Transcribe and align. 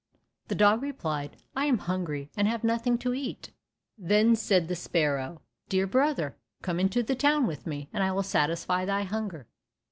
The 0.47 0.55
dog 0.55 0.81
replied, 0.81 1.37
"I 1.55 1.65
am 1.67 1.77
hungry, 1.77 2.31
and 2.35 2.47
have 2.47 2.63
nothing 2.63 2.97
to 2.97 3.13
eat." 3.13 3.51
Then 3.99 4.35
said 4.35 4.67
the 4.67 4.75
sparrow, 4.75 5.43
"Dear 5.69 5.85
brother, 5.85 6.35
come 6.63 6.79
into 6.79 7.03
the 7.03 7.13
town 7.13 7.45
with 7.45 7.67
me, 7.67 7.87
and 7.93 8.03
I 8.03 8.11
will 8.11 8.23
satisfy 8.23 8.83
thy 8.83 9.03
hunger." 9.03 9.45